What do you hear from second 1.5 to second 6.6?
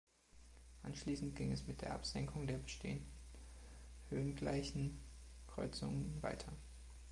es mit der Absenkung der bestehenden höhengleichen Kreuzungen weiter.